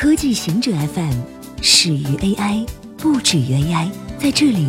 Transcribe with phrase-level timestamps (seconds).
[0.00, 1.12] 科技行者 FM
[1.60, 2.66] 始于 AI，
[2.96, 3.92] 不止于 AI。
[4.18, 4.66] 在这里，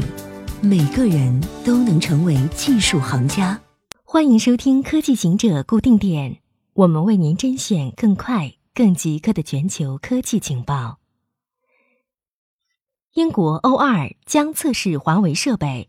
[0.61, 3.57] 每个人都能成为技术行家。
[4.03, 6.41] 欢迎收听科技行者固定点，
[6.73, 10.97] 我们为您甄选更快、更即刻的全球科技情报。
[13.13, 15.87] 英国 O2 将测试华为设备。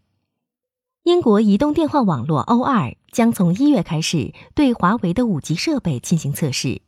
[1.03, 6.83] 英国移动电话网络 O2 将从一月开始对华为的五 G 设备进行测试。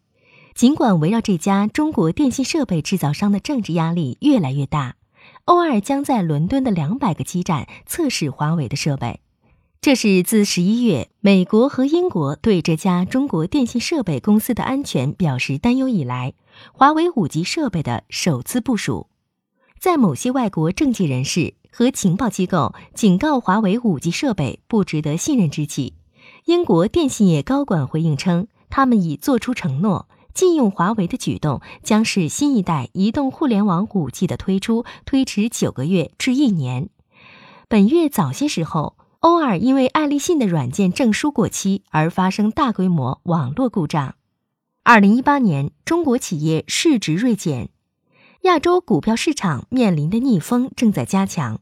[0.55, 4.95] 尽管围绕这家中国电信设备制造商的政治压力越来越大
[5.47, 9.19] ，O2 将在伦敦的两百个基站测试华为的设备。
[9.81, 16.35] 这是自十一月美国和英国对这家中国电信设备公司的安全表示担忧以来，
[16.73, 19.09] 华为五 G 设备的首次部署。
[19.81, 25.95] 在某些外国政界人士和情报机构警告华为五 G 设备不值得信任之际，
[26.45, 30.07] 英国电信业高管回应称，他们已做出承诺。
[30.35, 36.91] 禁用华为的举动将使新一代移动互联网五 G 的推出推迟九个月至一年。
[37.69, 44.17] 本月早些时候，欧尔因为爱立信的软件证书过期而发生大规模网络故障。
[44.83, 47.71] 二零一八年，中国企业市值锐减，
[48.43, 51.61] 亚洲股票市场面临的逆风正在加强，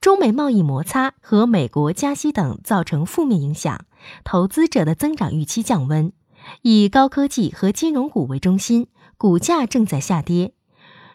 [0.00, 3.84] 中美贸易摩擦和美国加息等造成负面影响，
[4.24, 6.10] 投资者的增长预期降温。
[6.62, 10.52] 以高科技和金融股为中心，股价正在下跌。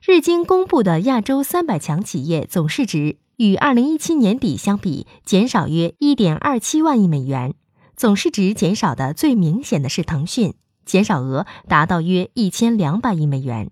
[0.05, 7.53] 日经公布的亚洲三百强企业总市值与二零一七年底相比减少约一点二七万亿美元。
[7.97, 10.53] 总市值减少的最明显的是腾讯，
[10.85, 13.71] 减少额达到约一千两百亿美元。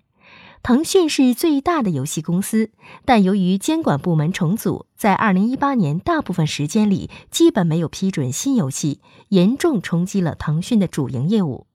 [0.68, 2.72] 腾讯是最大的游戏公司，
[3.06, 11.68] 但由于监管部门重组，在二零一八年大部分时间里基本没有批准新游戏，严重冲击了腾讯的主营业务。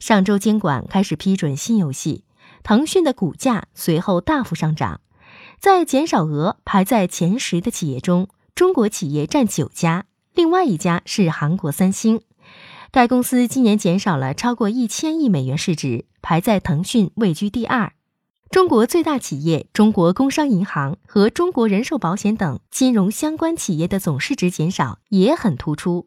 [0.00, 2.24] 上周监管开始批准新游戏，
[2.62, 5.02] 腾讯的股价随后大幅上涨。
[5.60, 12.22] 在减少额排在前十的企业中，中国企业占九家，另外一家是韩国三星。
[12.90, 17.92] 该公司今年减少了超过一千亿美元市值，排在腾讯位居第二。
[18.52, 26.06] 中国最大企业中国工商银行和中国人寿保险等金融相关企业的总市值减少也很突出。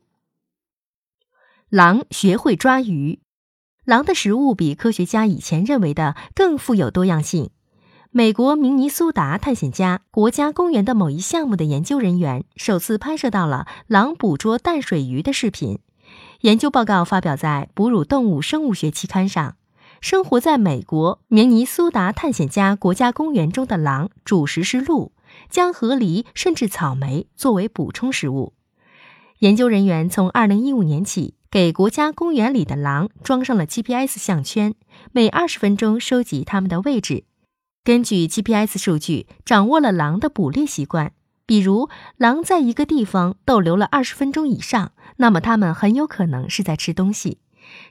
[1.69, 3.19] 狼学会抓鱼，
[3.84, 7.50] 狼的食物比科学家以前认为的更富有多样性。
[8.11, 15.79] 美国明尼苏达探险家国家公园的某一项目的研究人员首次拍摄到了狼捕捉淡水鱼的视频。
[16.41, 19.55] 研究报告发表在《哺乳动物生物学》期刊上。
[20.01, 25.11] 生活在美国明尼苏达探险家国家公园中的狼主食是鹿，
[25.50, 28.53] 将河狸甚至草莓作为补充食物。
[29.39, 34.75] 研究人员从2015年起给国家公园里的狼装上了 GPS 项圈，
[35.11, 37.25] 每20分钟收集它们的位置。
[37.84, 41.13] 根据 GPS 数据，掌握了狼的捕猎习惯。
[41.45, 47.38] 比如，狼在一个地方逗留了20分钟以上，那么它们很有可能是在吃东西。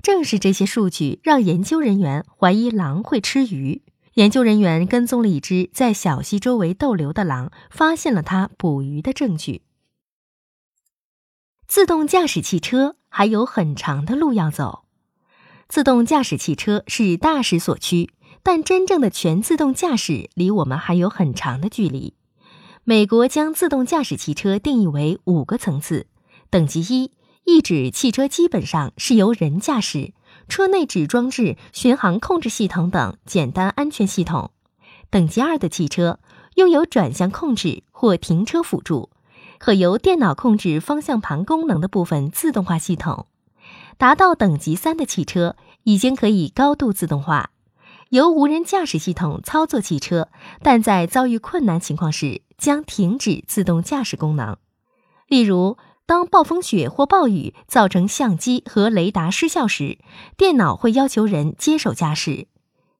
[0.02, 3.82] 正是这些数据让研究人员怀疑狼会吃鱼。
[4.14, 9.62] 研究人员跟踪了一只在小溪周围逗留的狼，发现了它捕鱼的证据。
[11.66, 14.84] 自动驾驶汽车还有很长的路要走。
[15.66, 18.10] 自动驾驶汽车是大势所趋，
[18.42, 22.14] 但真正的全自动驾驶离我们还有很长的距离。
[22.84, 26.06] 美国将自动驾驶汽车定义为五个层次，
[26.50, 27.10] 等级一。
[27.44, 30.14] 意指汽车基本上是由人驾驶，
[30.48, 34.50] 车内只装置巡航控制系统等简单安全系统。
[35.10, 36.18] 等级二的汽车
[36.54, 39.10] 拥有转向控制或停车辅助，
[39.58, 43.26] 可由电脑控制方向盘功能的部分自动化系统。
[43.98, 47.50] 达到等级三的汽车已经可以高度自动化，
[48.08, 50.28] 由无人驾驶系统操作汽车，
[50.62, 54.56] 但在遭遇困难情况时将停止自动驾驶功能，
[55.28, 55.76] 例如。
[56.06, 59.98] 当暴风雪或暴雨造成相机和雷达失效时，
[60.36, 62.46] 电脑会要求人接手驾驶。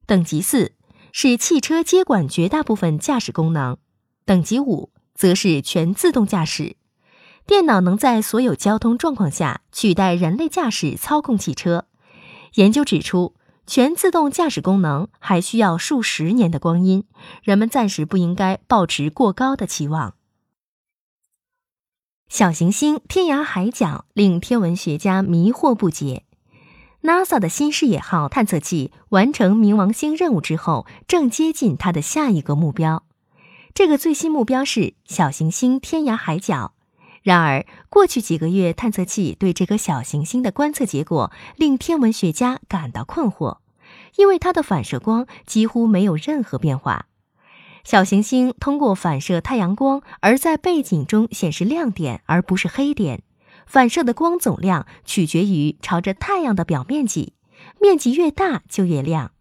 [0.07, 0.73] 等级四
[1.13, 3.77] 是汽车接管绝大部分驾驶功能，
[4.25, 6.77] 等级五则是全自动驾驶，
[7.47, 11.85] 电脑能在所有交通状况下取代人类驾驶操控汽车。
[12.55, 13.35] 研究指出，
[13.67, 17.05] 全自动驾驶功能还需要数十年的光阴，
[17.43, 20.15] 人们暂时不应该抱持过高的期望。
[22.35, 26.25] 小行星天涯海角令天文学家迷惑不解。
[27.01, 33.05] NASA 的新视野号探测器完成冥王星任务之后，正接近它的下一个目标。
[33.73, 36.73] 这个最新目标是小行星天涯海角。
[37.23, 43.59] 然而，过去几个月探测器对这颗小行星的观测结果令天文学家感到困惑。
[44.17, 47.07] 因为它的反射光几乎没有任何变化。
[47.85, 53.23] 小行星通过反射太阳光而在背景中显示亮点，而不是黑点。
[53.67, 57.35] 反射的光总量取决于朝着太阳的表面积，
[57.81, 59.33] 面积越大就越亮。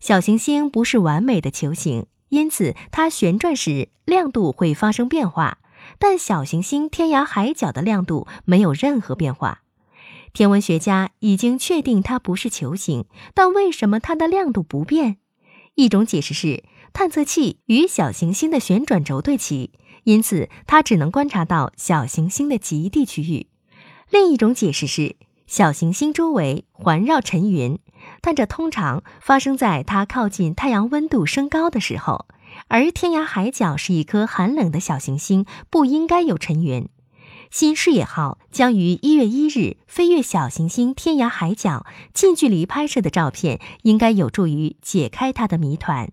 [0.00, 5.58] 小行星不是完美的球形，因此它旋转时亮度会发生变化。
[5.98, 9.62] 但小行星天涯海角的亮度没有任何变化。
[10.32, 15.16] 天文学家已经确定它不是球形，但为什么它的亮度不变？
[15.74, 16.64] 一种解释是。
[16.92, 19.72] 探测器与小行星的旋转轴对齐，
[20.04, 23.48] 因此它只能观察到小行星的极地区域。
[24.10, 25.16] 另一种解释是，
[25.46, 27.78] 小行星周围环绕尘云，
[28.20, 32.26] 但这通常发生在它靠近太阳温度升高的时候。
[32.68, 36.88] 而天涯海角是一颗寒冷的小行星，不应该有尘云。
[37.50, 46.12] 新视野号将于一月一日飞越小行星天涯海角，近距离拍摄的照片应该有助于解开它的谜团。